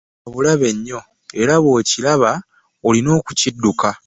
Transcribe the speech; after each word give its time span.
Ekibe 0.03 0.21
kya 0.25 0.31
bulabe 0.33 0.69
nnyo 0.75 0.99
era 1.41 1.53
bw'okiraba 1.63 2.31
olina 2.87 3.09
okukidduka. 3.19 3.89